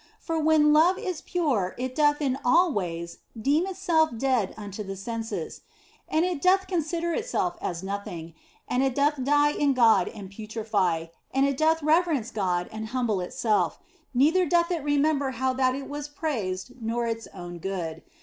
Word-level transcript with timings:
For 0.19 0.39
when 0.39 0.73
love 0.73 0.97
is 0.97 1.21
pure 1.21 1.75
it 1.77 1.93
doth 1.93 2.23
in 2.23 2.39
all 2.43 2.73
ways 2.73 3.19
deem 3.39 3.67
itself 3.67 4.09
dead 4.17 4.55
unto 4.57 4.83
the 4.83 4.95
senses; 4.95 5.61
and 6.09 6.25
it 6.25 6.41
doth 6.41 6.65
consider 6.65 7.13
itself 7.13 7.55
as 7.61 7.83
nothing 7.83 8.33
and 8.67 8.81
it 8.81 8.95
doth 8.95 9.23
die 9.23 9.51
in 9.51 9.73
God 9.75 10.07
and 10.07 10.31
putrefy, 10.31 11.11
and 11.31 11.45
it 11.45 11.55
doth 11.57 11.83
reverence 11.83 12.31
God 12.31 12.67
and 12.71 12.87
humble 12.87 13.21
itself, 13.21 13.77
neither 14.11 14.43
doth 14.47 14.71
it 14.71 14.83
remember 14.83 15.29
how 15.37 15.53
that 15.53 15.75
it 15.75 15.87
was 15.87 16.07
praised 16.07 16.71
nor 16.81 17.05
its 17.05 17.27
own 17.35 17.59
good. 17.59 18.01